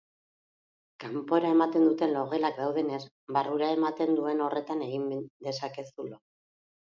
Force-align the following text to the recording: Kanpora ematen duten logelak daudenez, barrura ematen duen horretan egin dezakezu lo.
Kanpora 1.01 1.51
ematen 1.55 1.85
duten 1.87 2.13
logelak 2.15 2.57
daudenez, 2.61 3.01
barrura 3.37 3.69
ematen 3.77 4.15
duen 4.21 4.43
horretan 4.47 4.83
egin 4.89 5.07
dezakezu 5.51 6.09
lo. 6.09 6.21